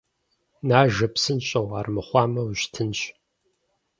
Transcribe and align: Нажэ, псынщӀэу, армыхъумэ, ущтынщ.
Нажэ, 0.67 1.07
псынщӀэу, 1.13 1.69
армыхъумэ, 1.79 2.41
ущтынщ. 2.51 3.01